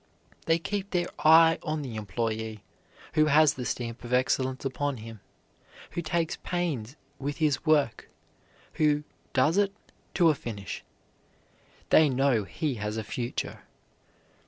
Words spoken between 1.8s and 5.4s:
the employee who has the stamp of excellence upon him,